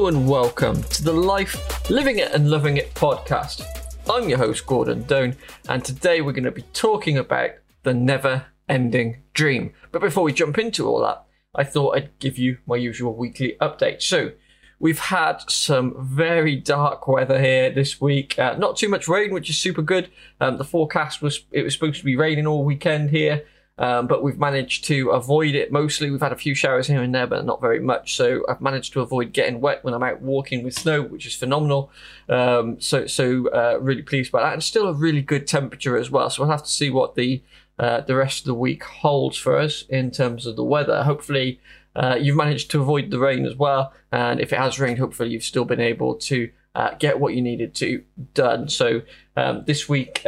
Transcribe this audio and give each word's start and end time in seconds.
Hello 0.00 0.08
and 0.08 0.26
welcome 0.26 0.82
to 0.82 1.04
the 1.04 1.12
Life 1.12 1.90
Living 1.90 2.20
It 2.20 2.32
and 2.32 2.50
Loving 2.50 2.78
It 2.78 2.94
podcast. 2.94 3.66
I'm 4.08 4.30
your 4.30 4.38
host, 4.38 4.64
Gordon 4.64 5.02
Doan, 5.02 5.36
and 5.68 5.84
today 5.84 6.22
we're 6.22 6.32
going 6.32 6.44
to 6.44 6.50
be 6.50 6.64
talking 6.72 7.18
about 7.18 7.50
the 7.82 7.92
never 7.92 8.46
ending 8.66 9.18
dream. 9.34 9.74
But 9.92 10.00
before 10.00 10.22
we 10.24 10.32
jump 10.32 10.56
into 10.56 10.88
all 10.88 11.02
that, 11.02 11.22
I 11.54 11.64
thought 11.64 11.98
I'd 11.98 12.18
give 12.18 12.38
you 12.38 12.56
my 12.66 12.76
usual 12.76 13.14
weekly 13.14 13.58
update. 13.60 14.00
So, 14.00 14.32
we've 14.78 14.98
had 14.98 15.42
some 15.50 15.94
very 15.98 16.56
dark 16.56 17.06
weather 17.06 17.38
here 17.38 17.68
this 17.68 18.00
week. 18.00 18.38
Uh, 18.38 18.56
not 18.56 18.78
too 18.78 18.88
much 18.88 19.06
rain, 19.06 19.34
which 19.34 19.50
is 19.50 19.58
super 19.58 19.82
good. 19.82 20.10
Um, 20.40 20.56
the 20.56 20.64
forecast 20.64 21.20
was 21.20 21.44
it 21.52 21.62
was 21.62 21.74
supposed 21.74 21.98
to 21.98 22.06
be 22.06 22.16
raining 22.16 22.46
all 22.46 22.64
weekend 22.64 23.10
here. 23.10 23.44
Um, 23.80 24.06
but 24.06 24.22
we've 24.22 24.38
managed 24.38 24.84
to 24.84 25.08
avoid 25.08 25.54
it 25.54 25.72
mostly. 25.72 26.10
We've 26.10 26.20
had 26.20 26.32
a 26.32 26.36
few 26.36 26.54
showers 26.54 26.86
here 26.86 27.02
and 27.02 27.14
there, 27.14 27.26
but 27.26 27.46
not 27.46 27.62
very 27.62 27.80
much. 27.80 28.14
So 28.14 28.44
I've 28.46 28.60
managed 28.60 28.92
to 28.92 29.00
avoid 29.00 29.32
getting 29.32 29.62
wet 29.62 29.82
when 29.82 29.94
I'm 29.94 30.02
out 30.02 30.20
walking 30.20 30.62
with 30.62 30.74
snow, 30.74 31.00
which 31.00 31.26
is 31.26 31.34
phenomenal. 31.34 31.90
Um, 32.28 32.78
so 32.78 33.06
so 33.06 33.48
uh, 33.48 33.78
really 33.80 34.02
pleased 34.02 34.30
by 34.30 34.42
that, 34.42 34.52
and 34.52 34.62
still 34.62 34.86
a 34.86 34.92
really 34.92 35.22
good 35.22 35.46
temperature 35.46 35.96
as 35.96 36.10
well. 36.10 36.28
So 36.28 36.42
we'll 36.42 36.50
have 36.50 36.62
to 36.62 36.70
see 36.70 36.90
what 36.90 37.14
the 37.14 37.42
uh, 37.78 38.02
the 38.02 38.14
rest 38.14 38.40
of 38.40 38.44
the 38.44 38.54
week 38.54 38.84
holds 38.84 39.38
for 39.38 39.56
us 39.56 39.86
in 39.88 40.10
terms 40.10 40.44
of 40.44 40.56
the 40.56 40.64
weather. 40.64 41.02
Hopefully, 41.02 41.58
uh, 41.96 42.18
you've 42.20 42.36
managed 42.36 42.70
to 42.72 42.82
avoid 42.82 43.10
the 43.10 43.18
rain 43.18 43.46
as 43.46 43.56
well, 43.56 43.94
and 44.12 44.40
if 44.40 44.52
it 44.52 44.58
has 44.58 44.78
rained, 44.78 44.98
hopefully 44.98 45.30
you've 45.30 45.42
still 45.42 45.64
been 45.64 45.80
able 45.80 46.16
to 46.16 46.50
uh, 46.74 46.90
get 46.98 47.18
what 47.18 47.32
you 47.32 47.40
needed 47.40 47.74
to 47.76 48.04
done. 48.34 48.68
So 48.68 49.00
um, 49.38 49.64
this 49.66 49.88
week. 49.88 50.26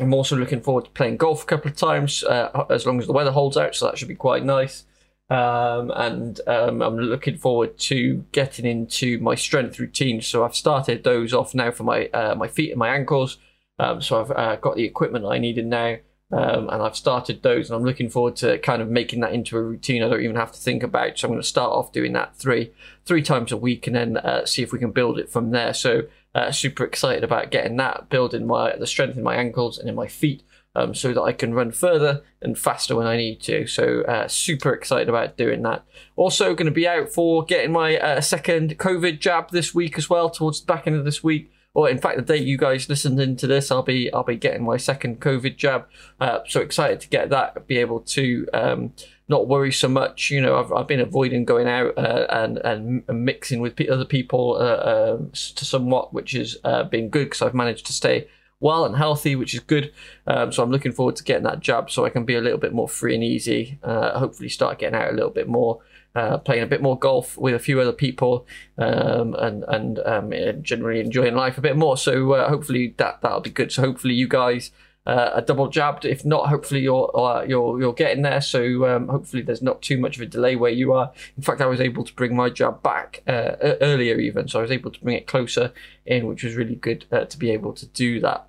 I'm 0.00 0.14
also 0.14 0.36
looking 0.36 0.60
forward 0.60 0.86
to 0.86 0.90
playing 0.90 1.18
golf 1.18 1.42
a 1.42 1.46
couple 1.46 1.70
of 1.70 1.76
times, 1.76 2.24
uh, 2.24 2.64
as 2.70 2.86
long 2.86 2.98
as 2.98 3.06
the 3.06 3.12
weather 3.12 3.30
holds 3.30 3.56
out. 3.56 3.74
So 3.74 3.86
that 3.86 3.98
should 3.98 4.08
be 4.08 4.14
quite 4.14 4.44
nice. 4.44 4.84
Um, 5.30 5.92
and 5.94 6.40
um, 6.48 6.82
I'm 6.82 6.98
looking 6.98 7.36
forward 7.36 7.78
to 7.78 8.24
getting 8.32 8.66
into 8.66 9.18
my 9.20 9.36
strength 9.36 9.78
routine. 9.78 10.20
So 10.20 10.44
I've 10.44 10.56
started 10.56 11.04
those 11.04 11.32
off 11.32 11.54
now 11.54 11.70
for 11.70 11.84
my 11.84 12.06
uh, 12.08 12.34
my 12.34 12.48
feet 12.48 12.70
and 12.70 12.78
my 12.78 12.88
ankles. 12.88 13.38
Um, 13.78 14.02
so 14.02 14.20
I've 14.20 14.30
uh, 14.32 14.56
got 14.56 14.74
the 14.74 14.84
equipment 14.84 15.24
I 15.24 15.38
needed 15.38 15.66
now, 15.66 15.96
um, 16.32 16.68
and 16.68 16.82
I've 16.82 16.96
started 16.96 17.42
those. 17.42 17.70
And 17.70 17.76
I'm 17.76 17.84
looking 17.84 18.10
forward 18.10 18.36
to 18.36 18.58
kind 18.58 18.82
of 18.82 18.88
making 18.88 19.20
that 19.20 19.32
into 19.32 19.56
a 19.56 19.62
routine. 19.62 20.02
I 20.02 20.08
don't 20.08 20.22
even 20.22 20.36
have 20.36 20.52
to 20.52 20.58
think 20.58 20.82
about. 20.82 21.16
So 21.16 21.28
I'm 21.28 21.32
going 21.32 21.40
to 21.40 21.46
start 21.46 21.72
off 21.72 21.92
doing 21.92 22.12
that 22.14 22.36
three 22.36 22.72
three 23.04 23.22
times 23.22 23.52
a 23.52 23.56
week, 23.56 23.86
and 23.86 23.94
then 23.94 24.16
uh, 24.16 24.44
see 24.46 24.62
if 24.62 24.72
we 24.72 24.80
can 24.80 24.90
build 24.90 25.18
it 25.18 25.30
from 25.30 25.52
there. 25.52 25.72
So 25.72 26.02
uh, 26.34 26.52
super 26.52 26.84
excited 26.84 27.24
about 27.24 27.50
getting 27.50 27.76
that, 27.76 28.08
building 28.08 28.46
my 28.46 28.76
the 28.76 28.86
strength 28.86 29.16
in 29.16 29.22
my 29.22 29.36
ankles 29.36 29.78
and 29.78 29.88
in 29.88 29.94
my 29.94 30.06
feet, 30.06 30.42
um, 30.74 30.94
so 30.94 31.12
that 31.12 31.22
I 31.22 31.32
can 31.32 31.54
run 31.54 31.72
further 31.72 32.22
and 32.40 32.58
faster 32.58 32.94
when 32.96 33.06
I 33.06 33.16
need 33.16 33.40
to. 33.42 33.66
So 33.66 34.02
uh, 34.02 34.28
super 34.28 34.72
excited 34.72 35.08
about 35.08 35.36
doing 35.36 35.62
that. 35.62 35.84
Also 36.16 36.54
going 36.54 36.66
to 36.66 36.70
be 36.70 36.86
out 36.88 37.12
for 37.12 37.44
getting 37.44 37.72
my 37.72 37.98
uh, 37.98 38.20
second 38.20 38.78
COVID 38.78 39.20
jab 39.20 39.50
this 39.50 39.74
week 39.74 39.98
as 39.98 40.08
well, 40.08 40.30
towards 40.30 40.60
the 40.60 40.66
back 40.66 40.86
end 40.86 40.96
of 40.96 41.04
this 41.04 41.24
week. 41.24 41.52
Or 41.72 41.88
in 41.88 41.98
fact, 41.98 42.16
the 42.16 42.22
day 42.22 42.36
you 42.36 42.58
guys 42.58 42.88
listened 42.88 43.20
into 43.20 43.46
this, 43.46 43.70
I'll 43.70 43.82
be 43.82 44.12
I'll 44.12 44.24
be 44.24 44.36
getting 44.36 44.64
my 44.64 44.76
second 44.76 45.20
COVID 45.20 45.56
jab. 45.56 45.86
Uh, 46.20 46.40
so 46.48 46.60
excited 46.60 47.00
to 47.00 47.08
get 47.08 47.30
that, 47.30 47.66
be 47.68 47.78
able 47.78 48.00
to 48.00 48.48
um, 48.52 48.92
not 49.30 49.46
worry 49.46 49.70
so 49.70 49.88
much. 49.88 50.30
You 50.30 50.40
know, 50.40 50.58
I've, 50.58 50.72
I've 50.72 50.88
been 50.88 51.00
avoiding 51.00 51.44
going 51.44 51.68
out 51.68 51.96
uh, 51.96 52.26
and, 52.30 52.58
and 52.58 53.04
mixing 53.24 53.60
with 53.60 53.80
other 53.88 54.04
people 54.04 54.56
uh, 54.56 54.58
uh, 54.58 55.18
to 55.32 55.64
somewhat, 55.64 56.12
which 56.12 56.32
has 56.32 56.58
uh, 56.64 56.82
been 56.82 57.08
good 57.08 57.26
because 57.26 57.40
I've 57.40 57.54
managed 57.54 57.86
to 57.86 57.92
stay 57.92 58.26
well 58.58 58.84
and 58.84 58.96
healthy, 58.96 59.36
which 59.36 59.54
is 59.54 59.60
good. 59.60 59.92
Um, 60.26 60.50
so 60.50 60.64
I'm 60.64 60.72
looking 60.72 60.90
forward 60.90 61.14
to 61.16 61.24
getting 61.24 61.44
that 61.44 61.60
jab 61.60 61.92
so 61.92 62.04
I 62.04 62.10
can 62.10 62.24
be 62.24 62.34
a 62.34 62.40
little 62.40 62.58
bit 62.58 62.72
more 62.72 62.88
free 62.88 63.14
and 63.14 63.22
easy. 63.22 63.78
Uh, 63.84 64.18
hopefully, 64.18 64.48
start 64.48 64.80
getting 64.80 64.98
out 64.98 65.10
a 65.12 65.14
little 65.14 65.30
bit 65.30 65.48
more. 65.48 65.80
Uh, 66.12 66.38
playing 66.38 66.64
a 66.64 66.66
bit 66.66 66.82
more 66.82 66.98
golf 66.98 67.38
with 67.38 67.54
a 67.54 67.58
few 67.60 67.80
other 67.80 67.92
people 67.92 68.44
um, 68.78 69.32
and 69.38 69.64
and 69.68 70.00
um, 70.00 70.32
generally 70.60 70.98
enjoying 70.98 71.36
life 71.36 71.56
a 71.56 71.60
bit 71.60 71.76
more. 71.76 71.96
So 71.96 72.32
uh, 72.32 72.48
hopefully 72.48 72.94
that 72.96 73.20
that'll 73.22 73.38
be 73.38 73.50
good. 73.50 73.70
So 73.70 73.82
hopefully 73.82 74.14
you 74.14 74.26
guys 74.26 74.72
uh, 75.06 75.30
are 75.34 75.40
double 75.40 75.68
jabbed. 75.68 76.04
If 76.04 76.24
not, 76.24 76.48
hopefully 76.48 76.80
you're 76.80 77.10
uh, 77.18 77.42
you're 77.42 77.80
you're 77.80 77.92
getting 77.92 78.22
there. 78.22 78.40
So 78.40 78.86
um, 78.86 79.08
hopefully 79.08 79.42
there's 79.42 79.62
not 79.62 79.82
too 79.82 79.98
much 79.98 80.16
of 80.16 80.22
a 80.22 80.26
delay 80.26 80.56
where 80.56 80.70
you 80.70 80.92
are. 80.92 81.12
In 81.36 81.42
fact, 81.42 81.60
I 81.60 81.66
was 81.66 81.80
able 81.80 82.04
to 82.04 82.14
bring 82.14 82.36
my 82.36 82.50
jab 82.50 82.82
back 82.82 83.22
uh, 83.26 83.56
earlier 83.80 84.18
even, 84.18 84.48
so 84.48 84.58
I 84.58 84.62
was 84.62 84.70
able 84.70 84.90
to 84.90 85.00
bring 85.00 85.16
it 85.16 85.26
closer 85.26 85.72
in, 86.04 86.26
which 86.26 86.44
was 86.44 86.54
really 86.54 86.76
good 86.76 87.06
uh, 87.10 87.24
to 87.24 87.38
be 87.38 87.50
able 87.50 87.72
to 87.74 87.86
do 87.86 88.20
that. 88.20 88.46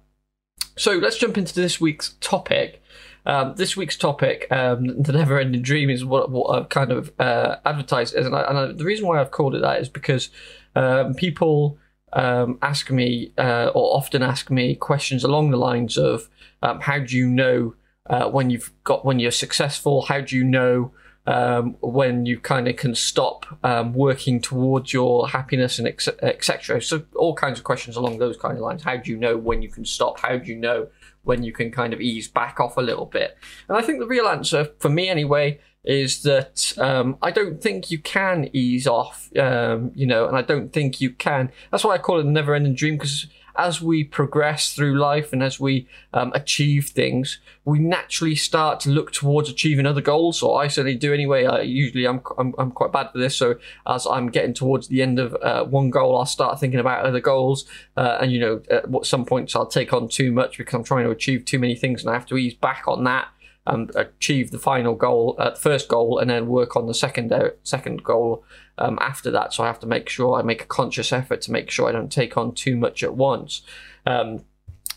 So 0.78 0.94
let's 0.94 1.18
jump 1.18 1.38
into 1.38 1.54
this 1.54 1.80
week's 1.80 2.16
topic. 2.22 2.82
Um, 3.24 3.54
this 3.56 3.78
week's 3.78 3.98
topic, 3.98 4.48
um, 4.50 4.86
the 5.02 5.14
never-ending 5.14 5.62
dream, 5.62 5.90
is 5.90 6.04
what, 6.04 6.32
what 6.32 6.58
I've 6.58 6.70
kind 6.70 6.92
of 6.92 7.12
uh, 7.20 7.58
advertised 7.66 8.16
as, 8.16 8.26
and, 8.26 8.36
I, 8.36 8.42
and 8.42 8.58
I, 8.58 8.72
the 8.72 8.84
reason 8.84 9.06
why 9.06 9.20
I've 9.22 9.32
called 9.32 9.54
it 9.54 9.62
that 9.62 9.80
is 9.80 9.90
because 9.90 10.30
um, 10.76 11.14
people 11.14 11.78
um, 12.14 12.58
ask 12.62 12.90
me 12.90 13.32
uh, 13.38 13.72
or 13.74 13.96
often 13.96 14.22
ask 14.24 14.50
me 14.50 14.76
questions 14.76 15.24
along 15.24 15.52
the 15.52 15.58
lines 15.58 15.98
of, 15.98 16.30
um, 16.62 16.80
"How 16.82 17.00
do 17.00 17.16
you 17.16 17.28
know 17.28 17.76
uh, 18.10 18.30
when 18.30 18.50
you've 18.50 18.72
got 18.84 19.06
when 19.06 19.20
you're 19.20 19.32
successful? 19.32 20.04
How 20.04 20.22
do 20.22 20.36
you 20.36 20.44
know?" 20.44 20.92
Um, 21.28 21.78
when 21.82 22.26
you 22.26 22.40
kind 22.40 22.68
of 22.68 22.78
can 22.78 22.96
stop 22.96 23.46
working 23.94 24.42
towards 24.42 24.92
your 24.92 25.30
happiness 25.30 25.78
and 25.78 25.88
etc. 25.88 26.82
So 26.82 27.04
all 27.16 27.36
kinds 27.36 27.60
of 27.60 27.64
questions 27.64 27.96
along 27.96 28.18
those 28.18 28.38
kind 28.38 28.56
of 28.56 28.64
lines. 28.64 28.82
How 28.82 28.98
do 28.98 29.12
you 29.12 29.18
know 29.18 29.38
when 29.38 29.62
you 29.62 29.70
can 29.70 29.86
stop? 29.86 30.20
How 30.20 30.38
do 30.38 30.50
you 30.50 30.56
know 30.56 30.88
when 31.24 31.44
you 31.44 31.54
can 31.54 31.72
kind 31.72 31.94
of 31.94 32.02
ease 32.02 32.28
back 32.28 32.60
off 32.60 32.78
a 32.78 32.82
little 32.82 33.06
bit. 33.06 33.38
And 33.68 33.78
I 33.78 33.82
think 33.82 34.00
the 34.00 34.08
real 34.08 34.28
answer, 34.28 34.70
for 34.80 34.90
me 34.90 35.10
anyway, 35.10 35.60
is 35.84 36.24
that 36.24 36.74
um, 36.78 37.18
I 37.22 37.32
don't 37.32 37.62
think 37.62 37.90
you 37.90 38.00
can 38.00 38.50
ease 38.54 38.86
off, 38.86 39.30
um, 39.38 39.92
you 39.96 40.06
know, 40.06 40.28
and 40.28 40.38
I 40.38 40.42
don't 40.42 40.72
think 40.72 41.02
you 41.02 41.12
can. 41.12 41.52
That's 41.72 41.84
why 41.84 41.96
I 41.96 41.98
call 41.98 42.20
it 42.20 42.26
a 42.26 42.30
never 42.30 42.54
ending 42.54 42.76
dream 42.76 42.96
because 42.96 43.28
as 43.56 43.82
we 43.82 44.04
progress 44.04 44.74
through 44.74 44.98
life 44.98 45.34
and 45.34 45.44
as 45.44 45.60
we 45.60 45.88
um, 46.14 46.32
achieve 46.34 46.90
things, 46.90 47.40
we 47.66 47.80
naturally 47.80 48.36
start 48.36 48.80
to 48.82 48.90
look 48.90 49.12
towards 49.12 49.50
achieving 49.50 49.86
other 49.86 50.02
goals. 50.02 50.42
Or 50.42 50.62
I 50.62 50.68
certainly 50.68 50.98
do 50.98 51.14
anyway. 51.14 51.46
I 51.46 51.62
usually 51.62 52.08
I'm, 52.08 52.22
I'm, 52.38 52.54
I'm 52.58 52.72
quite 52.72 52.92
bad 52.92 53.12
for 53.12 53.18
this. 53.18 53.36
So 53.36 53.56
as 53.86 54.08
I'm 54.08 54.30
getting 54.30 54.54
towards 54.54 54.88
the 54.88 55.02
end 55.02 55.20
of 55.20 55.36
uh, 55.42 55.66
one 55.66 55.90
goal, 55.90 56.18
I'll 56.18 56.26
start 56.26 56.60
thinking 56.60 56.80
about 56.80 57.06
other 57.06 57.20
goals. 57.20 57.66
Uh, 57.98 58.20
and 58.22 58.32
you 58.32 58.40
know, 58.40 58.62
at 58.70 58.86
some 59.06 59.26
points 59.26 59.56
I'll 59.56 59.66
take 59.66 59.94
on 59.94 60.08
too 60.08 60.32
much 60.32 60.58
because 60.58 60.74
I'm 60.74 60.84
trying 60.84 61.06
to 61.06 61.12
achieve 61.12 61.46
too 61.46 61.60
many 61.60 61.76
things, 61.76 62.02
and 62.02 62.10
I 62.10 62.14
have 62.14 62.26
to 62.28 62.38
ease 62.38 62.54
back 62.54 62.88
on 62.88 63.04
that 63.04 63.28
and 63.68 63.92
achieve 63.96 64.52
the 64.52 64.60
final 64.60 64.96
goal, 64.96 65.36
at 65.40 65.48
uh, 65.48 65.56
first 65.56 65.88
goal, 65.88 66.18
and 66.18 66.30
then 66.30 66.48
work 66.48 66.76
on 66.76 66.88
the 66.88 66.94
second 66.94 67.32
uh, 67.32 67.52
second 67.64 68.04
goal 68.04 68.44
um, 68.78 68.98
after 69.02 69.30
that. 69.32 69.54
So 69.54 69.64
I 69.64 69.68
have 69.68 69.80
to 69.82 69.88
make 69.88 70.10
sure 70.10 70.40
I 70.40 70.42
make 70.42 70.64
a 70.64 70.68
conscious 70.68 71.14
effort 71.14 71.42
to 71.42 71.52
make 71.52 71.70
sure 71.70 71.88
I 71.88 71.92
don't 71.92 72.12
take 72.12 72.38
on 72.38 72.54
too 72.54 72.76
much 72.76 73.04
at 73.04 73.16
once. 73.16 73.62
Um, 74.06 74.44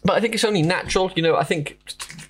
but 0.03 0.17
I 0.17 0.21
think 0.21 0.35
it's 0.35 0.45
only 0.45 0.63
natural, 0.63 1.13
you 1.15 1.23
know. 1.23 1.37
I 1.37 1.45
think 1.45 1.79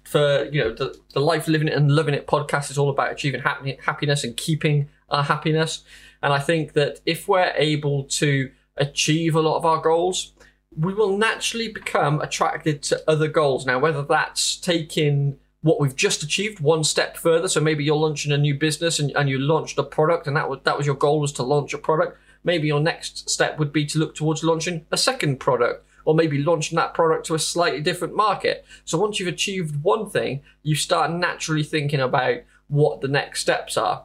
for 0.05 0.45
you 0.47 0.61
know 0.63 0.73
the, 0.73 0.97
the 1.13 1.21
life 1.21 1.47
living 1.47 1.69
it 1.69 1.75
and 1.75 1.91
loving 1.91 2.15
it 2.15 2.27
podcast 2.27 2.71
is 2.71 2.79
all 2.79 2.91
about 2.91 3.13
achieving 3.13 3.41
happy, 3.41 3.79
happiness 3.85 4.25
and 4.25 4.37
keeping 4.37 4.89
our 5.11 5.23
happiness. 5.23 5.85
And 6.23 6.33
I 6.33 6.39
think 6.39 6.73
that 6.73 7.01
if 7.07 7.29
we're 7.29 7.53
able 7.57 8.05
to 8.05 8.51
achieve 8.77 9.35
a 9.35 9.41
lot 9.41 9.57
of 9.57 9.65
our 9.65 9.81
goals, 9.81 10.33
we 10.77 10.95
will 10.95 11.17
naturally 11.17 11.69
become 11.69 12.21
attracted 12.21 12.83
to 12.85 13.03
other 13.09 13.29
goals. 13.29 13.67
Now, 13.67 13.79
whether 13.79 14.03
that's 14.03 14.57
taking 14.57 15.39
what 15.65 15.81
we've 15.81 15.97
just 15.97 16.23
achieved 16.23 16.61
one 16.61 16.85
step 16.85 17.17
further. 17.17 17.49
So 17.49 17.59
maybe 17.59 17.85
you're 17.85 17.97
launching 17.97 18.33
a 18.33 18.37
new 18.37 18.55
business 18.55 18.99
and, 18.99 19.11
and 19.17 19.31
you 19.31 19.39
launched 19.39 19.79
a 19.79 19.83
product 19.83 20.27
and 20.27 20.37
that 20.37 20.51
was, 20.51 20.61
that 20.65 20.77
was 20.77 20.85
your 20.85 20.95
goal 20.95 21.21
was 21.21 21.33
to 21.33 21.43
launch 21.43 21.73
a 21.73 21.79
product. 21.79 22.19
Maybe 22.45 22.69
your 22.69 22.81
next 22.81 23.31
step 23.31 23.59
would 23.59 23.73
be 23.73 23.87
to 23.87 23.99
look 23.99 24.15
towards 24.15 24.45
launching 24.45 24.85
a 24.93 24.99
second 24.99 25.41
product 25.41 25.87
or 26.05 26.15
maybe 26.15 26.43
launching 26.43 26.77
that 26.77 26.93
product 26.93 27.25
to 27.27 27.35
a 27.35 27.39
slightly 27.39 27.81
different 27.81 28.15
market. 28.15 28.67
So 28.85 28.99
once 28.99 29.19
you've 29.19 29.33
achieved 29.33 29.83
one 29.83 30.11
thing, 30.11 30.43
you 30.63 30.75
start 30.75 31.11
naturally 31.11 31.65
thinking 31.65 32.01
about 32.01 32.41
what 32.69 33.01
the 33.01 33.09
next 33.09 33.41
steps 33.41 33.79
are. 33.79 34.05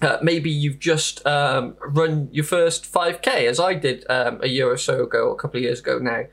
Uh, 0.00 0.18
maybe 0.22 0.50
you've 0.50 0.78
just 0.78 1.26
um, 1.26 1.74
run 1.80 2.28
your 2.30 2.44
first 2.44 2.84
5k 2.92 3.26
as 3.48 3.58
I 3.58 3.74
did 3.74 4.08
um, 4.08 4.38
a 4.40 4.46
year 4.46 4.70
or 4.70 4.76
so 4.76 5.02
ago, 5.02 5.32
a 5.32 5.36
couple 5.36 5.58
of 5.58 5.64
years 5.64 5.80
ago 5.80 5.98
now. 5.98 6.26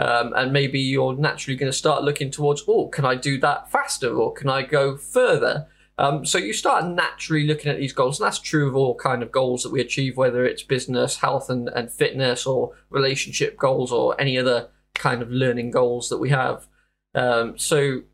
Um, 0.00 0.32
and 0.34 0.50
maybe 0.50 0.80
you're 0.80 1.14
naturally 1.14 1.56
going 1.56 1.70
to 1.70 1.76
start 1.76 2.02
looking 2.02 2.30
towards, 2.30 2.64
oh, 2.66 2.88
can 2.88 3.04
I 3.04 3.16
do 3.16 3.38
that 3.40 3.70
faster 3.70 4.16
or 4.16 4.32
can 4.32 4.48
I 4.48 4.62
go 4.62 4.96
further? 4.96 5.66
Um, 5.98 6.24
so 6.24 6.38
you 6.38 6.54
start 6.54 6.86
naturally 6.86 7.46
looking 7.46 7.70
at 7.70 7.76
these 7.76 7.92
goals, 7.92 8.18
and 8.18 8.26
that's 8.26 8.38
true 8.38 8.66
of 8.66 8.74
all 8.74 8.94
kind 8.94 9.22
of 9.22 9.30
goals 9.30 9.62
that 9.62 9.70
we 9.70 9.82
achieve, 9.82 10.16
whether 10.16 10.46
it's 10.46 10.62
business, 10.62 11.18
health, 11.18 11.50
and, 11.50 11.68
and 11.68 11.92
fitness, 11.92 12.46
or 12.46 12.74
relationship 12.88 13.58
goals, 13.58 13.92
or 13.92 14.18
any 14.18 14.38
other 14.38 14.68
kind 14.94 15.20
of 15.20 15.30
learning 15.30 15.70
goals 15.70 16.08
that 16.08 16.16
we 16.16 16.30
have. 16.30 16.66
Um, 17.14 17.58
so 17.58 18.04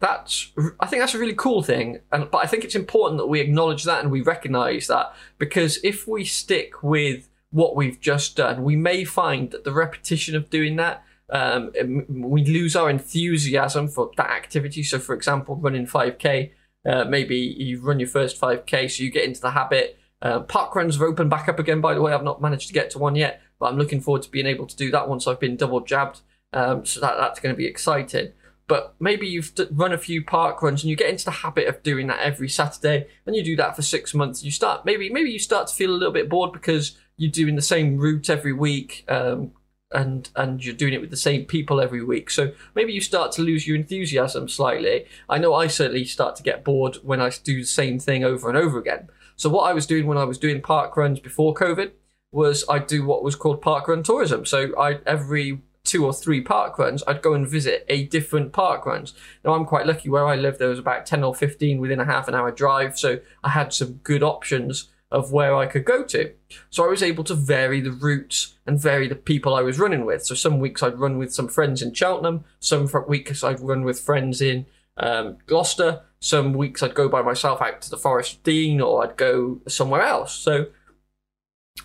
that's 0.00 0.52
I 0.80 0.86
think 0.86 1.02
that's 1.02 1.14
a 1.14 1.18
really 1.18 1.34
cool 1.34 1.62
thing, 1.62 1.98
and 2.10 2.30
but 2.30 2.38
I 2.38 2.46
think 2.46 2.64
it's 2.64 2.74
important 2.74 3.18
that 3.18 3.26
we 3.26 3.40
acknowledge 3.40 3.84
that 3.84 4.00
and 4.00 4.10
we 4.10 4.22
recognise 4.22 4.86
that 4.86 5.14
because 5.36 5.78
if 5.84 6.08
we 6.08 6.24
stick 6.24 6.82
with 6.82 7.28
what 7.50 7.76
we've 7.76 8.00
just 8.00 8.36
done, 8.36 8.64
we 8.64 8.76
may 8.76 9.04
find 9.04 9.50
that 9.50 9.64
the 9.64 9.72
repetition 9.72 10.34
of 10.34 10.48
doing 10.48 10.76
that 10.76 11.04
um, 11.30 11.72
we 12.08 12.44
lose 12.44 12.76
our 12.76 12.90
enthusiasm 12.90 13.88
for 13.88 14.10
that 14.16 14.30
activity. 14.30 14.82
So, 14.82 14.98
for 14.98 15.14
example, 15.14 15.56
running 15.56 15.86
5k, 15.86 16.50
uh, 16.86 17.04
maybe 17.04 17.36
you 17.36 17.80
run 17.80 17.98
your 17.98 18.08
first 18.08 18.40
5k, 18.40 18.90
so 18.90 19.02
you 19.02 19.10
get 19.10 19.24
into 19.24 19.40
the 19.40 19.52
habit. 19.52 19.98
Uh, 20.20 20.40
park 20.40 20.74
runs 20.74 20.96
have 20.96 21.02
opened 21.02 21.30
back 21.30 21.48
up 21.48 21.58
again, 21.58 21.80
by 21.80 21.94
the 21.94 22.02
way. 22.02 22.12
I've 22.12 22.22
not 22.22 22.42
managed 22.42 22.68
to 22.68 22.74
get 22.74 22.90
to 22.90 22.98
one 22.98 23.16
yet, 23.16 23.40
but 23.58 23.66
I'm 23.66 23.78
looking 23.78 24.00
forward 24.00 24.22
to 24.22 24.30
being 24.30 24.46
able 24.46 24.66
to 24.66 24.76
do 24.76 24.90
that 24.90 25.08
once 25.08 25.26
I've 25.26 25.40
been 25.40 25.56
double 25.56 25.80
jabbed. 25.80 26.20
Um, 26.52 26.84
so 26.84 27.00
that, 27.00 27.16
that's 27.18 27.40
going 27.40 27.54
to 27.54 27.56
be 27.56 27.66
exciting. 27.66 28.32
But 28.66 28.94
maybe 28.98 29.26
you've 29.26 29.52
run 29.72 29.92
a 29.92 29.98
few 29.98 30.24
park 30.24 30.62
runs 30.62 30.82
and 30.82 30.90
you 30.90 30.96
get 30.96 31.10
into 31.10 31.26
the 31.26 31.30
habit 31.30 31.68
of 31.68 31.82
doing 31.82 32.06
that 32.06 32.20
every 32.20 32.48
Saturday, 32.48 33.08
and 33.26 33.36
you 33.36 33.44
do 33.44 33.56
that 33.56 33.76
for 33.76 33.82
six 33.82 34.14
months. 34.14 34.42
You 34.42 34.50
start 34.50 34.86
maybe 34.86 35.10
maybe 35.10 35.30
you 35.30 35.38
start 35.38 35.66
to 35.66 35.74
feel 35.74 35.90
a 35.90 35.92
little 35.92 36.14
bit 36.14 36.30
bored 36.30 36.52
because 36.52 36.96
you're 37.18 37.30
doing 37.30 37.56
the 37.56 37.62
same 37.62 37.98
route 37.98 38.30
every 38.30 38.54
week, 38.54 39.04
um, 39.08 39.52
and 39.92 40.30
and 40.34 40.64
you're 40.64 40.74
doing 40.74 40.92
it 40.92 41.00
with 41.00 41.10
the 41.10 41.16
same 41.16 41.44
people 41.44 41.80
every 41.80 42.02
week. 42.04 42.30
So 42.30 42.52
maybe 42.74 42.92
you 42.92 43.00
start 43.00 43.32
to 43.32 43.42
lose 43.42 43.66
your 43.66 43.76
enthusiasm 43.76 44.48
slightly. 44.48 45.06
I 45.28 45.38
know 45.38 45.54
I 45.54 45.66
certainly 45.66 46.04
start 46.04 46.36
to 46.36 46.42
get 46.42 46.64
bored 46.64 46.96
when 47.02 47.20
I 47.20 47.30
do 47.42 47.60
the 47.60 47.66
same 47.66 47.98
thing 47.98 48.24
over 48.24 48.48
and 48.48 48.58
over 48.58 48.78
again. 48.78 49.08
So 49.36 49.48
what 49.48 49.68
I 49.68 49.72
was 49.72 49.86
doing 49.86 50.06
when 50.06 50.18
I 50.18 50.24
was 50.24 50.38
doing 50.38 50.60
park 50.60 50.96
runs 50.96 51.20
before 51.20 51.54
COVID 51.54 51.92
was 52.32 52.64
I'd 52.68 52.86
do 52.86 53.04
what 53.04 53.22
was 53.22 53.36
called 53.36 53.62
park 53.62 53.88
run 53.88 54.02
tourism. 54.02 54.44
So 54.44 54.72
I 54.78 55.00
every 55.06 55.62
two 55.84 56.04
or 56.04 56.14
three 56.14 56.40
park 56.40 56.78
runs, 56.78 57.02
I'd 57.06 57.20
go 57.20 57.34
and 57.34 57.46
visit 57.46 57.84
a 57.88 58.06
different 58.06 58.52
park 58.52 58.86
runs. 58.86 59.12
Now 59.44 59.52
I'm 59.52 59.66
quite 59.66 59.86
lucky 59.86 60.08
where 60.08 60.26
I 60.26 60.34
live. 60.34 60.58
There 60.58 60.68
was 60.68 60.78
about 60.78 61.06
ten 61.06 61.22
or 61.22 61.34
fifteen 61.34 61.78
within 61.78 62.00
a 62.00 62.04
half 62.04 62.26
an 62.26 62.34
hour 62.34 62.50
drive, 62.50 62.98
so 62.98 63.20
I 63.42 63.50
had 63.50 63.72
some 63.72 64.00
good 64.02 64.22
options 64.22 64.88
of 65.14 65.32
where 65.32 65.54
I 65.54 65.66
could 65.66 65.84
go 65.84 66.02
to. 66.04 66.32
So 66.70 66.84
I 66.84 66.88
was 66.88 67.02
able 67.02 67.24
to 67.24 67.34
vary 67.34 67.80
the 67.80 67.92
routes 67.92 68.54
and 68.66 68.80
vary 68.80 69.08
the 69.08 69.14
people 69.14 69.54
I 69.54 69.62
was 69.62 69.78
running 69.78 70.04
with. 70.04 70.26
So 70.26 70.34
some 70.34 70.58
weeks 70.58 70.82
I'd 70.82 70.98
run 70.98 71.18
with 71.18 71.32
some 71.32 71.48
friends 71.48 71.80
in 71.80 71.94
Cheltenham, 71.94 72.44
some 72.58 72.88
weeks 73.06 73.44
I'd 73.44 73.60
run 73.60 73.84
with 73.84 74.00
friends 74.00 74.40
in 74.40 74.66
um, 74.96 75.38
Gloucester, 75.46 76.02
some 76.20 76.52
weeks 76.52 76.82
I'd 76.82 76.94
go 76.94 77.08
by 77.08 77.22
myself 77.22 77.62
out 77.62 77.80
to 77.82 77.90
the 77.90 77.96
Forest 77.96 78.42
Dean 78.42 78.80
or 78.80 79.04
I'd 79.04 79.16
go 79.16 79.60
somewhere 79.68 80.02
else. 80.02 80.34
So 80.34 80.66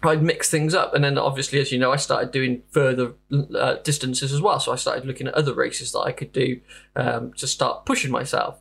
I'd 0.04 0.24
mix 0.24 0.50
things 0.50 0.74
up, 0.76 0.94
and 0.94 1.04
then 1.04 1.18
obviously, 1.18 1.60
as 1.60 1.72
you 1.72 1.80
know, 1.80 1.92
I 1.92 1.98
started 1.98 2.32
doing 2.32 2.62
further 2.72 3.14
uh, 3.56 3.76
distances 3.84 4.32
as 4.32 4.40
well. 4.40 4.60
So 4.60 4.72
I 4.72 4.76
started 4.76 5.06
looking 5.06 5.28
at 5.28 5.34
other 5.34 5.54
races 5.54 5.92
that 5.92 6.00
I 6.02 6.12
could 6.12 6.32
do 6.32 6.62
um, 6.96 7.34
to 7.34 7.48
start 7.48 7.86
pushing 7.86 8.12
myself. 8.12 8.60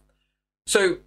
So 0.66 0.98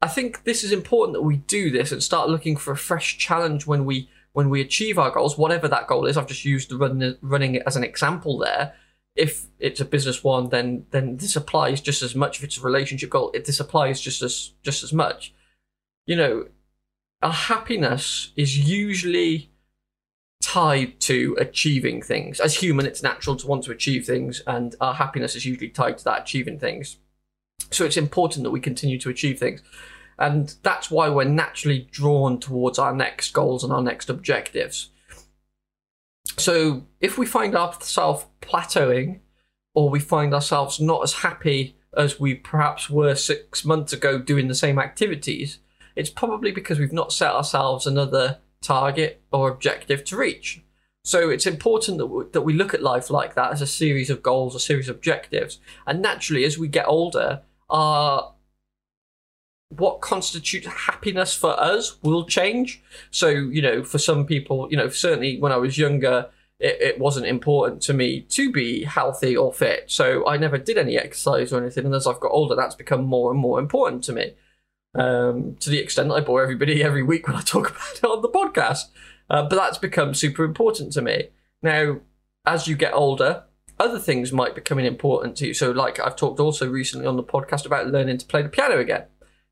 I 0.00 0.08
think 0.08 0.44
this 0.44 0.62
is 0.62 0.72
important 0.72 1.14
that 1.14 1.22
we 1.22 1.38
do 1.38 1.70
this 1.70 1.90
and 1.90 2.02
start 2.02 2.28
looking 2.28 2.56
for 2.56 2.72
a 2.72 2.76
fresh 2.76 3.16
challenge 3.18 3.66
when 3.66 3.84
we 3.84 4.08
when 4.32 4.50
we 4.50 4.60
achieve 4.60 4.98
our 4.98 5.10
goals, 5.10 5.38
whatever 5.38 5.68
that 5.68 5.86
goal 5.86 6.06
is. 6.06 6.16
I've 6.16 6.26
just 6.26 6.44
used 6.44 6.68
the 6.68 6.76
run, 6.76 7.16
running 7.22 7.54
it 7.54 7.62
as 7.66 7.76
an 7.76 7.84
example 7.84 8.36
there. 8.36 8.74
If 9.16 9.46
it's 9.60 9.80
a 9.80 9.84
business 9.84 10.24
one, 10.24 10.48
then 10.48 10.86
then 10.90 11.16
this 11.16 11.36
applies 11.36 11.80
just 11.80 12.02
as 12.02 12.14
much. 12.14 12.38
If 12.38 12.44
it's 12.44 12.58
a 12.58 12.62
relationship 12.62 13.10
goal, 13.10 13.30
it 13.32 13.44
this 13.44 13.60
applies 13.60 14.00
just 14.00 14.22
as 14.22 14.52
just 14.62 14.82
as 14.82 14.92
much. 14.92 15.32
You 16.06 16.16
know, 16.16 16.48
our 17.22 17.32
happiness 17.32 18.32
is 18.36 18.58
usually 18.58 19.50
tied 20.42 21.00
to 21.00 21.36
achieving 21.40 22.02
things. 22.02 22.38
As 22.40 22.56
human, 22.56 22.86
it's 22.86 23.02
natural 23.02 23.36
to 23.36 23.46
want 23.46 23.64
to 23.64 23.72
achieve 23.72 24.04
things, 24.04 24.42
and 24.46 24.74
our 24.80 24.94
happiness 24.94 25.34
is 25.34 25.46
usually 25.46 25.70
tied 25.70 25.98
to 25.98 26.04
that 26.04 26.22
achieving 26.22 26.58
things. 26.58 26.98
So 27.74 27.84
it's 27.84 27.96
important 27.96 28.44
that 28.44 28.50
we 28.50 28.60
continue 28.60 28.98
to 29.00 29.10
achieve 29.10 29.38
things. 29.38 29.60
And 30.18 30.54
that's 30.62 30.90
why 30.90 31.08
we're 31.08 31.24
naturally 31.24 31.88
drawn 31.90 32.38
towards 32.38 32.78
our 32.78 32.94
next 32.94 33.32
goals 33.32 33.64
and 33.64 33.72
our 33.72 33.82
next 33.82 34.08
objectives. 34.08 34.90
So 36.36 36.86
if 37.00 37.18
we 37.18 37.26
find 37.26 37.56
ourselves 37.56 38.26
plateauing, 38.40 39.20
or 39.74 39.90
we 39.90 40.00
find 40.00 40.32
ourselves 40.32 40.80
not 40.80 41.02
as 41.02 41.14
happy 41.14 41.76
as 41.96 42.20
we 42.20 42.34
perhaps 42.34 42.88
were 42.88 43.14
six 43.14 43.64
months 43.64 43.92
ago 43.92 44.18
doing 44.18 44.48
the 44.48 44.54
same 44.54 44.78
activities, 44.78 45.58
it's 45.96 46.10
probably 46.10 46.52
because 46.52 46.78
we've 46.78 46.92
not 46.92 47.12
set 47.12 47.32
ourselves 47.32 47.86
another 47.86 48.38
target 48.62 49.20
or 49.32 49.50
objective 49.50 50.04
to 50.04 50.16
reach. 50.16 50.62
So 51.04 51.28
it's 51.28 51.46
important 51.46 51.98
that 51.98 52.06
we, 52.06 52.24
that 52.32 52.42
we 52.42 52.54
look 52.54 52.72
at 52.72 52.82
life 52.82 53.10
like 53.10 53.34
that 53.34 53.52
as 53.52 53.60
a 53.60 53.66
series 53.66 54.10
of 54.10 54.22
goals, 54.22 54.54
a 54.54 54.60
series 54.60 54.88
of 54.88 54.96
objectives. 54.96 55.58
And 55.86 56.00
naturally, 56.00 56.44
as 56.44 56.56
we 56.56 56.66
get 56.68 56.86
older, 56.88 57.42
our 57.70 58.34
what 59.70 60.00
constitutes 60.00 60.66
happiness 60.66 61.34
for 61.34 61.58
us 61.58 62.02
will 62.02 62.24
change. 62.24 62.82
So, 63.10 63.28
you 63.28 63.60
know, 63.60 63.82
for 63.82 63.98
some 63.98 64.24
people, 64.24 64.68
you 64.70 64.76
know, 64.76 64.88
certainly 64.88 65.38
when 65.40 65.52
I 65.52 65.56
was 65.56 65.78
younger, 65.78 66.30
it, 66.60 66.80
it, 66.80 66.98
wasn't 66.98 67.26
important 67.26 67.82
to 67.82 67.94
me 67.94 68.20
to 68.20 68.52
be 68.52 68.84
healthy 68.84 69.36
or 69.36 69.52
fit. 69.52 69.84
So 69.90 70.26
I 70.28 70.36
never 70.36 70.58
did 70.58 70.78
any 70.78 70.96
exercise 70.96 71.52
or 71.52 71.60
anything. 71.60 71.86
And 71.86 71.94
as 71.94 72.06
I've 72.06 72.20
got 72.20 72.30
older, 72.30 72.54
that's 72.54 72.76
become 72.76 73.04
more 73.04 73.32
and 73.32 73.40
more 73.40 73.58
important 73.58 74.04
to 74.04 74.12
me 74.12 74.34
um, 74.94 75.56
to 75.60 75.70
the 75.70 75.78
extent 75.78 76.08
that 76.08 76.14
I 76.14 76.20
bore 76.20 76.42
everybody 76.42 76.82
every 76.84 77.02
week 77.02 77.26
when 77.26 77.36
I 77.36 77.40
talk 77.40 77.70
about 77.70 77.96
it 77.96 78.04
on 78.04 78.22
the 78.22 78.28
podcast. 78.28 78.84
Uh, 79.28 79.42
but 79.42 79.56
that's 79.56 79.78
become 79.78 80.14
super 80.14 80.44
important 80.44 80.92
to 80.92 81.02
me. 81.02 81.30
Now, 81.62 82.00
as 82.46 82.68
you 82.68 82.76
get 82.76 82.92
older, 82.92 83.44
other 83.84 83.98
things 83.98 84.32
might 84.32 84.54
become 84.54 84.78
important 84.78 85.36
to 85.36 85.48
you. 85.48 85.54
So, 85.54 85.70
like 85.70 86.00
I've 86.00 86.16
talked 86.16 86.40
also 86.40 86.68
recently 86.68 87.06
on 87.06 87.16
the 87.16 87.22
podcast 87.22 87.66
about 87.66 87.88
learning 87.88 88.18
to 88.18 88.26
play 88.26 88.42
the 88.42 88.48
piano 88.48 88.78
again. 88.78 89.04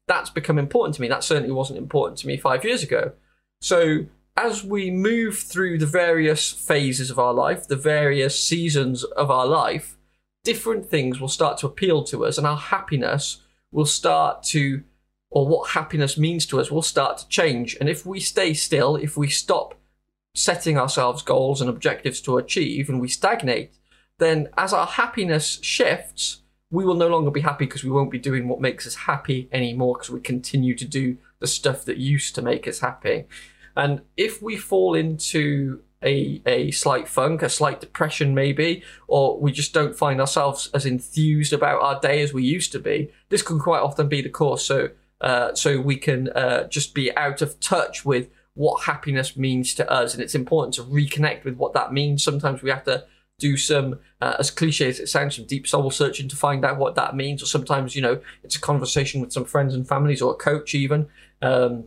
That's 0.09 0.31
become 0.31 0.59
important 0.59 0.95
to 0.97 1.03
me. 1.03 1.09
That 1.09 1.23
certainly 1.23 1.53
wasn't 1.53 1.79
important 1.79 2.19
to 2.19 2.27
me 2.27 2.37
five 2.37 2.65
years 2.65 2.83
ago. 2.83 3.13
So, 3.61 4.07
as 4.37 4.65
we 4.65 4.91
move 4.91 5.39
through 5.39 5.79
the 5.79 5.87
various 5.87 6.51
phases 6.51 7.11
of 7.11 7.19
our 7.19 7.35
life, 7.35 7.69
the 7.69 7.77
various 7.77 8.43
seasons 8.43 9.05
of 9.05 9.31
our 9.31 9.47
life, 9.47 9.97
different 10.43 10.87
things 10.87 11.21
will 11.21 11.29
start 11.29 11.59
to 11.59 11.67
appeal 11.67 12.03
to 12.05 12.25
us, 12.25 12.39
and 12.39 12.47
our 12.47 12.57
happiness 12.57 13.43
will 13.71 13.87
start 13.87 14.43
to 14.45 14.83
or 15.33 15.47
what 15.47 15.71
happiness 15.71 16.19
means 16.19 16.45
to 16.45 16.61
us 16.61 16.71
will 16.71 16.83
start 16.83 17.17
to 17.17 17.29
change. 17.29 17.75
And 17.81 17.89
if 17.89 18.05
we 18.05 18.21
stay 18.21 18.53
still, 18.53 18.97
if 18.97 19.17
we 19.17 19.29
stop 19.29 19.75
setting 20.35 20.79
ourselves 20.79 21.23
goals 21.23 21.61
and 21.61 21.71
objectives 21.71 22.21
to 22.23 22.37
achieve 22.37 22.91
and 22.91 23.01
we 23.01 23.09
stagnate, 23.09 23.73
then 24.19 24.49
as 24.57 24.73
our 24.73 24.87
happiness 24.87 25.59
shifts, 25.63 26.43
we 26.71 26.85
will 26.85 26.95
no 26.95 27.09
longer 27.09 27.31
be 27.31 27.41
happy 27.41 27.67
because 27.67 27.85
we 27.85 27.91
won't 27.91 28.11
be 28.11 28.19
doing 28.19 28.49
what 28.49 28.61
makes 28.61 28.87
us 28.87 28.95
happy 28.95 29.49
anymore 29.53 29.95
because 29.95 30.11
we 30.11 30.21
continue 30.21 30.75
to 30.75 30.87
do 30.87 31.19
the 31.39 31.47
stuff 31.47 31.85
that 31.85 31.99
used 31.99 32.35
to 32.35 32.43
make 32.43 32.67
us 32.67 32.81
happy. 32.81 33.27
And 33.77 34.03
if 34.17 34.43
we 34.43 34.57
fall 34.57 34.95
into 34.95 35.83
a, 36.03 36.41
a 36.47 36.71
slight 36.71 37.09
funk, 37.09 37.43
a 37.43 37.49
slight 37.49 37.81
depression 37.81 38.35
maybe, 38.35 38.83
or 39.07 39.39
we 39.39 39.53
just 39.53 39.73
don't 39.73 39.97
find 39.97 40.21
ourselves 40.21 40.71
as 40.75 40.87
enthused 40.87 41.53
about 41.53 41.83
our 41.83 42.01
day 42.01 42.23
as 42.23 42.33
we 42.33 42.43
used 42.43 42.73
to 42.73 42.79
be, 42.79 43.11
this 43.29 43.43
can 43.43 43.59
quite 43.59 43.81
often 43.81 44.09
be 44.09 44.23
the 44.23 44.29
cause. 44.29 44.65
So 44.65 44.91
uh, 45.23 45.55
so 45.55 45.81
we 45.81 45.97
can 45.97 46.29
uh, 46.31 46.67
just 46.67 46.95
be 46.95 47.17
out 47.17 47.41
of 47.43 47.59
touch 47.61 48.05
with 48.05 48.29
what 48.55 48.83
happiness 48.83 49.37
means 49.37 49.73
to 49.75 49.91
us. 49.91 50.15
And 50.15 50.23
it's 50.23 50.35
important 50.35 50.75
to 50.75 50.83
reconnect 50.83 51.45
with 51.45 51.57
what 51.57 51.73
that 51.75 51.93
means. 51.93 52.25
Sometimes 52.25 52.61
we 52.61 52.71
have 52.71 52.85
to 52.85 53.05
do 53.43 53.57
some, 53.57 53.99
uh, 54.21 54.37
as 54.39 54.51
cliche 54.51 54.89
as 54.89 55.01
it 55.01 55.09
sounds, 55.09 55.37
some 55.37 55.47
deep 55.47 55.67
soul 55.67 55.91
searching 55.91 56.29
to 56.29 56.37
find 56.37 56.65
out 56.65 56.79
what 56.79 56.95
that 56.95 57.17
means. 57.17 57.43
Or 57.43 57.47
sometimes, 57.47 57.95
you 57.97 58.03
know, 58.03 58.21
it's 58.45 58.57
a 58.57 58.61
conversation 58.61 59.21
with 59.21 59.33
some 59.33 59.45
friends 59.45 59.75
and 59.75 59.87
families 59.87 60.23
or 60.23 60.33
a 60.33 60.43
coach 60.51 60.75
even. 60.75 61.09
Um, 61.43 61.85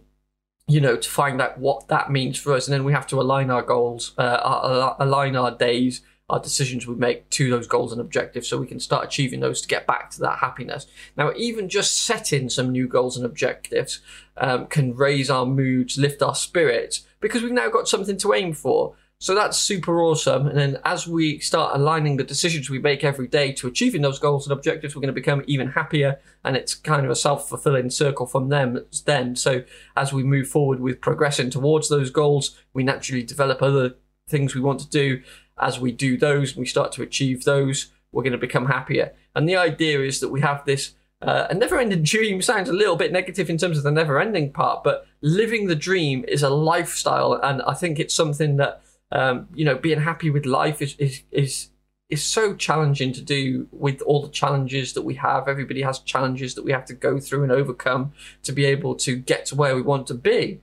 you 0.67 0.81
know, 0.81 0.95
to 0.97 1.09
find 1.09 1.41
out 1.41 1.59
what 1.59 1.87
that 1.87 2.11
means 2.11 2.37
for 2.39 2.53
us, 2.53 2.67
and 2.67 2.73
then 2.73 2.83
we 2.83 2.93
have 2.93 3.07
to 3.07 3.21
align 3.21 3.51
our 3.51 3.61
goals, 3.61 4.13
uh, 4.17 4.95
align 4.99 5.35
our 5.35 5.51
days, 5.51 6.01
our 6.27 6.39
decisions 6.39 6.87
we 6.87 6.95
make 6.95 7.29
to 7.29 7.51
those 7.51 7.67
goals 7.67 7.91
and 7.91 8.01
objectives 8.01 8.47
so 8.47 8.57
we 8.57 8.65
can 8.65 8.79
start 8.79 9.05
achieving 9.05 9.41
those 9.41 9.61
to 9.61 9.67
get 9.67 9.85
back 9.85 10.09
to 10.09 10.19
that 10.19 10.39
happiness. 10.39 10.87
Now, 11.15 11.31
even 11.35 11.69
just 11.69 12.03
setting 12.03 12.49
some 12.49 12.71
new 12.71 12.87
goals 12.87 13.15
and 13.15 13.25
objectives 13.25 14.01
um, 14.37 14.65
can 14.65 14.95
raise 14.95 15.29
our 15.29 15.45
moods, 15.45 15.99
lift 15.99 16.23
our 16.23 16.35
spirits, 16.35 17.05
because 17.19 17.43
we've 17.43 17.61
now 17.63 17.69
got 17.69 17.87
something 17.87 18.17
to 18.17 18.33
aim 18.33 18.53
for. 18.53 18.95
So 19.19 19.33
that's 19.33 19.57
super 19.57 20.01
awesome. 20.01 20.47
And 20.47 20.57
then 20.57 20.77
as 20.83 21.07
we 21.07 21.39
start 21.39 21.75
aligning 21.75 22.17
the 22.17 22.23
decisions 22.23 22.69
we 22.69 22.79
make 22.79 23.03
every 23.03 23.27
day 23.27 23.53
to 23.53 23.67
achieving 23.67 24.01
those 24.01 24.19
goals 24.19 24.45
and 24.45 24.51
objectives, 24.51 24.95
we're 24.95 25.01
going 25.01 25.13
to 25.13 25.13
become 25.13 25.43
even 25.47 25.69
happier. 25.69 26.19
And 26.43 26.57
it's 26.57 26.75
kind 26.75 27.05
of 27.05 27.11
a 27.11 27.15
self 27.15 27.47
fulfilling 27.47 27.89
circle 27.89 28.25
from 28.25 28.49
them 28.49 28.85
then. 29.05 29.35
So 29.35 29.63
as 29.95 30.11
we 30.11 30.23
move 30.23 30.47
forward 30.47 30.79
with 30.79 31.01
progressing 31.01 31.49
towards 31.49 31.89
those 31.89 32.09
goals, 32.09 32.57
we 32.73 32.83
naturally 32.83 33.23
develop 33.23 33.61
other 33.61 33.95
things 34.27 34.53
we 34.53 34.61
want 34.61 34.79
to 34.81 34.89
do 34.89 35.21
as 35.59 35.79
we 35.79 35.91
do 35.91 36.17
those, 36.17 36.55
we 36.55 36.65
start 36.65 36.91
to 36.93 37.01
achieve 37.01 37.43
those, 37.43 37.91
we're 38.11 38.23
going 38.23 38.33
to 38.33 38.37
become 38.37 38.67
happier. 38.67 39.13
And 39.35 39.47
the 39.47 39.55
idea 39.55 40.01
is 40.01 40.19
that 40.19 40.29
we 40.29 40.41
have 40.41 40.65
this 40.65 40.93
uh, 41.21 41.47
a 41.49 41.53
never 41.53 41.79
ending 41.79 42.03
dream 42.03 42.41
sounds 42.41 42.69
a 42.69 42.73
little 42.73 42.95
bit 42.95 43.11
negative 43.11 43.49
in 43.49 43.57
terms 43.57 43.77
of 43.77 43.83
the 43.83 43.91
never 43.91 44.19
ending 44.19 44.51
part, 44.51 44.83
but 44.83 45.07
living 45.21 45.67
the 45.67 45.75
dream 45.75 46.25
is 46.27 46.43
a 46.43 46.49
lifestyle. 46.49 47.33
And 47.33 47.61
I 47.63 47.73
think 47.73 47.99
it's 47.99 48.13
something 48.13 48.57
that, 48.57 48.81
um, 49.15 49.47
you 49.53 49.63
know, 49.63 49.75
being 49.75 50.01
happy 50.01 50.29
with 50.29 50.45
life 50.45 50.81
is, 50.81 50.95
is, 50.97 51.23
is, 51.31 51.69
is 52.09 52.21
so 52.21 52.53
challenging 52.53 53.13
to 53.13 53.21
do 53.21 53.67
with 53.71 54.01
all 54.01 54.21
the 54.21 54.29
challenges 54.29 54.93
that 54.93 55.03
we 55.03 55.15
have. 55.15 55.47
Everybody 55.47 55.81
has 55.81 55.99
challenges 55.99 56.53
that 56.55 56.65
we 56.65 56.73
have 56.73 56.85
to 56.85 56.93
go 56.93 57.19
through 57.19 57.43
and 57.43 57.51
overcome 57.51 58.13
to 58.43 58.51
be 58.51 58.65
able 58.65 58.93
to 58.95 59.15
get 59.15 59.45
to 59.47 59.55
where 59.55 59.75
we 59.75 59.81
want 59.81 60.05
to 60.07 60.13
be. 60.13 60.59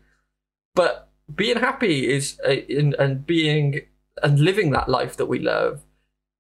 But 0.74 1.08
being 1.34 1.58
happy 1.58 2.10
is, 2.12 2.38
uh, 2.46 2.50
in, 2.50 2.94
and 2.98 3.26
being 3.26 3.82
and 4.22 4.38
living 4.38 4.70
that 4.72 4.88
life 4.88 5.16
that 5.16 5.26
we 5.26 5.38
love 5.38 5.82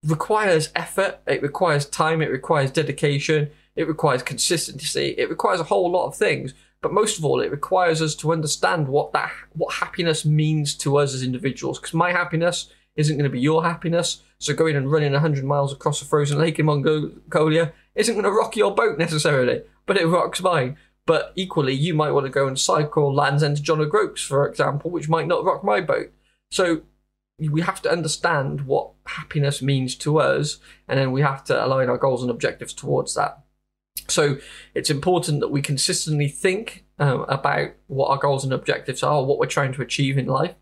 requires 0.04 0.70
effort, 0.76 1.20
it 1.26 1.42
requires 1.42 1.86
time, 1.86 2.20
it 2.20 2.30
requires 2.30 2.70
dedication, 2.70 3.50
it 3.74 3.88
requires 3.88 4.22
consistency, 4.22 5.14
it 5.16 5.30
requires 5.30 5.60
a 5.60 5.64
whole 5.64 5.90
lot 5.90 6.06
of 6.06 6.14
things. 6.14 6.52
But 6.82 6.92
most 6.92 7.16
of 7.16 7.24
all, 7.24 7.40
it 7.40 7.50
requires 7.50 8.02
us 8.02 8.14
to 8.16 8.32
understand 8.32 8.88
what 8.88 9.12
that 9.12 9.30
what 9.54 9.74
happiness 9.74 10.24
means 10.24 10.74
to 10.78 10.98
us 10.98 11.14
as 11.14 11.22
individuals. 11.22 11.78
Because 11.78 11.94
my 11.94 12.10
happiness 12.10 12.70
isn't 12.96 13.16
going 13.16 13.28
to 13.28 13.30
be 13.30 13.40
your 13.40 13.64
happiness. 13.64 14.22
So 14.38 14.52
going 14.52 14.76
and 14.76 14.90
running 14.90 15.12
100 15.12 15.44
miles 15.44 15.72
across 15.72 16.02
a 16.02 16.04
frozen 16.04 16.38
lake 16.38 16.58
in 16.58 16.66
Mongolia 16.66 17.72
isn't 17.94 18.14
going 18.14 18.24
to 18.24 18.30
rock 18.30 18.56
your 18.56 18.74
boat 18.74 18.98
necessarily, 18.98 19.62
but 19.86 19.96
it 19.96 20.06
rocks 20.06 20.42
mine. 20.42 20.76
But 21.06 21.32
equally, 21.36 21.74
you 21.74 21.94
might 21.94 22.10
want 22.10 22.26
to 22.26 22.30
go 22.30 22.46
and 22.46 22.58
cycle 22.58 23.14
Land's 23.14 23.42
End 23.42 23.56
to 23.56 23.62
John 23.62 23.80
O'Groats, 23.80 24.22
for 24.22 24.46
example, 24.46 24.90
which 24.90 25.08
might 25.08 25.26
not 25.26 25.44
rock 25.44 25.64
my 25.64 25.80
boat. 25.80 26.12
So 26.50 26.82
we 27.38 27.60
have 27.62 27.82
to 27.82 27.90
understand 27.90 28.62
what 28.62 28.90
happiness 29.06 29.62
means 29.62 29.96
to 29.96 30.18
us, 30.18 30.58
and 30.88 30.98
then 30.98 31.12
we 31.12 31.22
have 31.22 31.42
to 31.44 31.64
align 31.64 31.88
our 31.88 31.98
goals 31.98 32.22
and 32.22 32.30
objectives 32.30 32.72
towards 32.72 33.14
that. 33.14 33.38
So 34.08 34.38
it's 34.74 34.90
important 34.90 35.40
that 35.40 35.48
we 35.48 35.62
consistently 35.62 36.28
think 36.28 36.84
um, 36.98 37.24
about 37.28 37.70
what 37.86 38.10
our 38.10 38.18
goals 38.18 38.44
and 38.44 38.52
objectives 38.52 39.02
are, 39.02 39.24
what 39.24 39.38
we're 39.38 39.46
trying 39.46 39.72
to 39.74 39.82
achieve 39.82 40.18
in 40.18 40.26
life. 40.26 40.54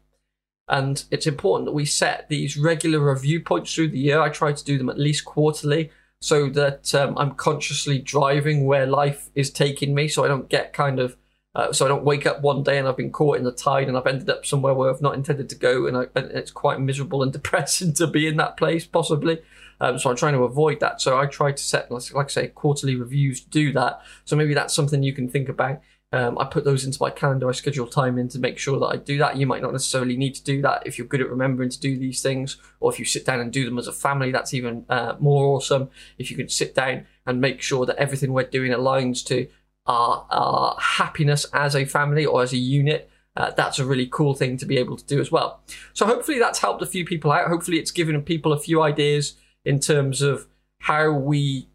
And 0.69 1.05
it's 1.11 1.27
important 1.27 1.67
that 1.67 1.73
we 1.73 1.85
set 1.85 2.29
these 2.29 2.57
regular 2.57 3.01
review 3.01 3.41
points 3.41 3.75
through 3.75 3.89
the 3.89 3.99
year. 3.99 4.21
I 4.21 4.29
try 4.29 4.53
to 4.53 4.65
do 4.65 4.79
them 4.79 4.89
at 4.89 4.99
least 4.99 5.25
quarterly 5.25 5.91
so 6.21 6.49
that 6.51 6.95
um, 6.95 7.19
I'm 7.19 7.33
consciously 7.33 7.99
driving 7.99 8.67
where 8.67 8.87
life 8.87 9.31
is 9.35 9.51
taking 9.51 9.95
me 9.95 10.07
so 10.07 10.25
I 10.25 10.29
don't 10.29 10.49
get 10.49 10.73
kind 10.73 11.01
of 11.01 11.17
uh, 11.55 11.73
so 11.73 11.85
I 11.85 11.89
don't 11.89 12.05
wake 12.05 12.27
up 12.27 12.43
one 12.43 12.63
day 12.63 12.79
and 12.79 12.87
I've 12.87 12.97
been 12.97 13.11
caught 13.11 13.37
in 13.37 13.45
the 13.45 13.53
tide 13.53 13.89
and 13.89 13.97
I've 13.97 14.07
ended 14.07 14.31
up 14.31 14.47
somewhere 14.47 14.73
where 14.73 14.91
I've 14.91 15.03
not 15.03 15.15
intended 15.15 15.49
to 15.49 15.57
go 15.57 15.87
and, 15.87 15.97
I, 15.97 16.07
and 16.15 16.31
it's 16.31 16.53
quite 16.53 16.81
miserable 16.81 17.23
and 17.23 17.33
depressing 17.33 17.93
to 17.95 18.07
be 18.07 18.29
in 18.29 18.37
that 18.37 18.57
place 18.57 18.87
possibly. 18.87 19.41
Um, 19.81 19.99
so 19.99 20.11
I'm 20.11 20.17
trying 20.17 20.35
to 20.35 20.45
avoid 20.45 20.81
that. 20.81 21.01
So 21.01 21.19
I 21.19 21.27
try 21.27 21.53
to 21.53 21.63
set, 21.63 21.91
like 21.91 22.15
I 22.15 22.29
say, 22.29 22.49
quarterly 22.49 22.97
reviews 22.97 23.41
to 23.41 23.49
do 23.49 23.73
that. 23.73 24.03
So 24.25 24.37
maybe 24.37 24.55
that's 24.55 24.75
something 24.75 25.03
you 25.03 25.15
can 25.15 25.29
think 25.29 25.49
about. 25.49 25.81
Um, 26.13 26.39
I 26.39 26.45
put 26.45 26.65
those 26.65 26.85
into 26.85 26.99
my 27.01 27.11
calendar. 27.11 27.49
I 27.49 27.53
schedule 27.53 27.87
time 27.87 28.19
in 28.19 28.29
to 28.29 28.39
make 28.39 28.59
sure 28.59 28.79
that 28.81 28.87
I 28.87 28.97
do 28.97 29.17
that. 29.19 29.37
You 29.37 29.47
might 29.47 29.63
not 29.63 29.73
necessarily 29.73 30.17
need 30.17 30.35
to 30.35 30.43
do 30.43 30.61
that 30.63 30.85
if 30.85 30.99
you're 30.99 31.07
good 31.07 31.21
at 31.21 31.31
remembering 31.31 31.71
to 31.71 31.81
do 31.81 31.97
these 31.97 32.21
things, 32.21 32.57
or 32.81 32.93
if 32.93 32.99
you 32.99 33.05
sit 33.05 33.25
down 33.25 33.39
and 33.39 33.53
do 33.53 33.65
them 33.65 33.79
as 33.79 33.87
a 33.87 33.93
family. 33.93 34.33
That's 34.33 34.53
even 34.53 34.85
uh, 34.89 35.15
more 35.21 35.47
awesome. 35.55 35.89
If 36.19 36.31
you 36.31 36.37
can 36.37 36.49
sit 36.49 36.75
down 36.75 37.07
and 37.27 37.41
make 37.41 37.63
sure 37.63 37.87
that 37.87 37.97
everything 37.97 38.33
we're 38.33 38.43
doing 38.43 38.73
aligns 38.73 39.25
to 39.27 39.47
our, 39.91 40.25
our 40.31 40.77
happiness 40.79 41.45
as 41.53 41.75
a 41.75 41.85
family 41.85 42.25
or 42.25 42.43
as 42.43 42.53
a 42.53 42.57
unit. 42.57 43.11
Uh, 43.37 43.51
that's 43.51 43.79
a 43.79 43.85
really 43.85 44.07
cool 44.07 44.35
thing 44.35 44.57
to 44.57 44.67
be 44.67 44.79
able 44.79 44.97
to 44.97 45.05
do 45.05 45.21
as 45.21 45.33
well. 45.33 45.61
So 45.95 46.07
hopefully 46.07 46.39
that's 46.39 46.61
helped 46.61 46.83
a 46.83 46.87
few 46.87 47.05
people 47.05 47.33
out. 47.33 47.49
Hopefully 47.49 47.79
it's 47.79 47.91
given 47.91 48.21
people 48.23 48.53
a 48.53 48.59
few 48.59 48.83
ideas 48.83 49.35
in 49.65 49.81
terms 49.81 50.23
of 50.23 50.47
how 50.79 51.11
we 51.11 51.69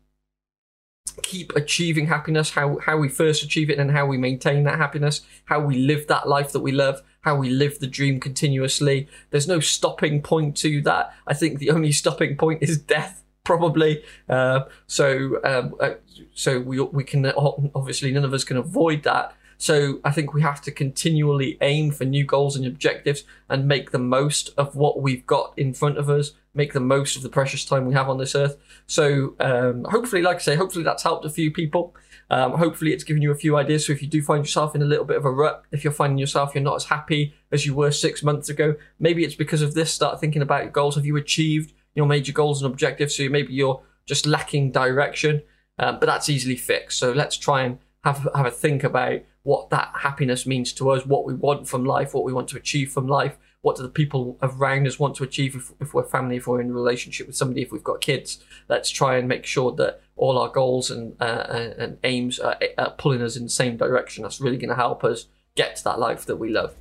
keep 1.24 1.56
achieving 1.56 2.08
happiness, 2.08 2.52
how 2.52 2.78
how 2.80 2.98
we 2.98 3.10
first 3.10 3.44
achieve 3.44 3.70
it 3.70 3.80
and 3.80 3.92
how 3.92 4.06
we 4.06 4.18
maintain 4.18 4.64
that 4.64 4.78
happiness, 4.78 5.22
how 5.46 5.60
we 5.60 5.78
live 5.78 6.08
that 6.08 6.28
life 6.28 6.52
that 6.52 6.60
we 6.62 6.72
love, 6.72 7.02
how 7.22 7.36
we 7.36 7.50
live 7.50 7.80
the 7.80 7.88
dream 7.88 8.20
continuously. 8.20 9.08
There's 9.30 9.48
no 9.48 9.60
stopping 9.60 10.22
point 10.22 10.56
to 10.58 10.82
that. 10.84 11.14
I 11.28 11.34
think 11.34 11.60
the 11.60 11.72
only 11.72 11.92
stopping 11.92 12.38
point 12.38 12.64
is 12.64 12.78
death 12.78 13.25
probably. 13.46 14.04
Uh, 14.28 14.66
so 14.88 15.40
um, 15.46 15.76
uh, 15.80 15.92
so 16.34 16.60
we 16.60 16.82
we 16.82 17.06
can 17.06 17.26
obviously 17.74 18.12
none 18.12 18.26
of 18.26 18.34
us 18.34 18.44
can 18.44 18.58
avoid 18.58 19.04
that. 19.04 19.34
So 19.58 20.00
I 20.04 20.12
think 20.12 20.34
we 20.34 20.42
have 20.42 20.62
to 20.64 20.72
continually 20.72 21.58
aim 21.62 21.92
for 21.92 22.04
new 22.04 22.26
goals 22.26 22.58
and 22.58 22.66
objectives 22.66 23.24
and 23.48 23.66
make 23.66 23.92
the 23.92 24.00
most 24.00 24.50
of 24.58 24.76
what 24.76 25.02
we've 25.02 25.26
got 25.26 25.54
in 25.56 25.74
front 25.74 25.98
of 25.98 26.10
us. 26.10 26.34
Make 26.54 26.74
the 26.74 26.82
most 26.82 27.16
of 27.16 27.22
the 27.22 27.30
precious 27.30 27.64
time 27.64 27.86
we 27.86 27.94
have 27.94 28.10
on 28.10 28.18
this 28.18 28.36
earth. 28.36 28.58
So 28.88 29.36
um, 29.40 29.86
hopefully, 29.86 30.22
like 30.22 30.38
I 30.38 30.40
say, 30.40 30.56
hopefully 30.56 30.84
that's 30.84 31.04
helped 31.04 31.26
a 31.26 31.30
few 31.30 31.52
people. 31.52 31.96
Um, 32.30 32.54
hopefully 32.54 32.92
it's 32.92 33.04
given 33.04 33.22
you 33.22 33.32
a 33.32 33.36
few 33.36 33.56
ideas. 33.56 33.86
So 33.86 33.94
if 33.94 34.02
you 34.02 34.08
do 34.08 34.22
find 34.22 34.44
yourself 34.44 34.76
in 34.76 34.82
a 34.82 34.86
little 34.86 35.06
bit 35.06 35.18
of 35.18 35.26
a 35.26 35.32
rut, 35.32 35.64
if 35.72 35.84
you're 35.84 35.94
finding 35.94 36.18
yourself 36.18 36.54
you're 36.54 36.64
not 36.64 36.76
as 36.76 36.86
happy 36.86 37.34
as 37.52 37.66
you 37.66 37.76
were 37.76 37.92
six 37.92 38.24
months 38.24 38.50
ago, 38.50 38.76
maybe 39.00 39.24
it's 39.24 39.36
because 39.36 39.62
of 39.62 39.74
this. 39.74 39.92
Start 39.92 40.20
thinking 40.20 40.42
about 40.42 40.64
your 40.64 40.72
goals. 40.72 40.96
Have 40.96 41.06
you 41.06 41.18
achieved 41.18 41.74
your 41.96 42.06
major 42.06 42.32
goals 42.32 42.62
and 42.62 42.72
objectives. 42.72 43.16
So 43.16 43.28
maybe 43.30 43.54
you're 43.54 43.82
just 44.06 44.26
lacking 44.26 44.72
direction, 44.72 45.42
um, 45.80 46.00
but 46.00 46.06
that's 46.06 46.30
easily 46.30 46.56
fixed. 46.56 47.00
So 47.00 47.12
let's 47.12 47.38
try 47.38 47.64
and 47.64 47.80
have 48.04 48.28
have 48.36 48.46
a 48.46 48.52
think 48.52 48.84
about 48.84 49.22
what 49.44 49.70
that 49.70 49.92
happiness 50.00 50.46
means 50.46 50.74
to 50.74 50.90
us, 50.90 51.06
what 51.06 51.26
we 51.26 51.34
want 51.34 51.68
from 51.68 51.86
life, 51.86 52.14
what 52.14 52.24
we 52.24 52.34
want 52.34 52.48
to 52.50 52.58
achieve 52.58 52.92
from 52.92 53.08
life, 53.08 53.38
what 53.62 53.78
do 53.78 53.84
the 53.84 53.90
people 53.90 54.38
around 54.42 54.88
us 54.88 55.00
want 55.00 55.16
to 55.16 55.24
achieve 55.24 55.56
if, 55.56 55.72
if 55.80 55.94
we're 55.94 56.04
family, 56.04 56.36
if 56.36 56.48
we're 56.48 56.62
in 56.62 56.70
a 56.70 56.74
relationship 56.74 57.26
with 57.26 57.36
somebody, 57.36 57.62
if 57.64 57.72
we've 57.72 57.84
got 57.84 58.02
kids. 58.02 58.40
Let's 58.70 58.90
try 58.90 59.18
and 59.18 59.28
make 59.28 59.46
sure 59.46 59.72
that 59.74 60.02
all 60.16 60.38
our 60.38 60.50
goals 60.50 60.92
and 60.92 61.16
uh, 61.20 61.72
and 61.78 61.98
aims 62.04 62.40
are, 62.40 62.58
are 62.78 62.92
pulling 62.92 63.22
us 63.22 63.36
in 63.36 63.44
the 63.44 63.50
same 63.50 63.78
direction. 63.78 64.24
That's 64.24 64.40
really 64.40 64.58
going 64.58 64.70
to 64.70 64.76
help 64.76 65.04
us 65.04 65.28
get 65.56 65.78
to 65.78 65.84
that 65.86 66.00
life 66.00 66.26
that 66.26 66.36
we 66.36 66.50
love. 66.50 66.76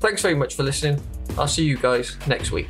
Thanks 0.00 0.20
very 0.20 0.34
much 0.34 0.54
for 0.54 0.62
listening. 0.62 1.00
I'll 1.38 1.48
see 1.48 1.64
you 1.64 1.78
guys 1.78 2.16
next 2.26 2.52
week. 2.52 2.68